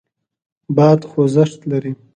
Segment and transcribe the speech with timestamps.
[0.75, 1.91] باد خوځښت لري.